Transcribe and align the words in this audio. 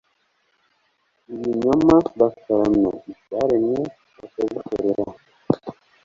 ibinyoma 1.33 1.95
bakaramya 2.19 2.91
ibyaremwe 3.11 3.79
bakabikorera 4.17 5.03